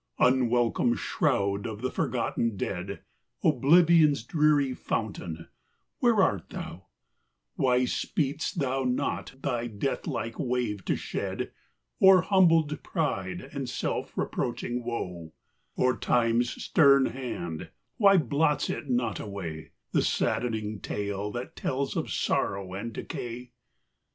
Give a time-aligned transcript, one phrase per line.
[0.17, 0.29] I.
[0.29, 3.01] UNWELCOME shroud of the forgotten dead,
[3.43, 5.47] Oblivion's dreary fountain,
[5.99, 6.87] where art thou:
[7.53, 11.51] Why speed'st thou not thy deathlike wave to shed
[12.01, 15.33] O'er humbled pride, and self reproaching woe:
[15.75, 22.09] Or time's stern hand, why blots it not away The saddening tale that tells of
[22.09, 23.51] sorrow and decay